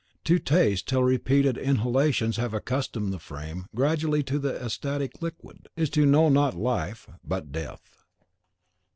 To 0.23 0.39
taste 0.39 0.87
till 0.87 1.03
repeated 1.03 1.59
inhalations 1.59 2.37
have 2.37 2.55
accustomed 2.55 3.13
the 3.13 3.19
frame 3.19 3.67
gradually 3.75 4.23
to 4.23 4.39
the 4.39 4.55
ecstatic 4.59 5.21
liquid, 5.21 5.67
is 5.75 5.91
to 5.91 6.07
know 6.07 6.27
not 6.27 6.55
life, 6.55 7.07
but 7.23 7.51
death." 7.51 8.03